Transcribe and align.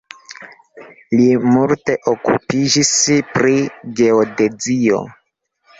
Li 1.19 1.27
multe 1.49 1.97
okupiĝis 2.13 2.93
pri 3.37 3.55
geodezio. 4.03 5.09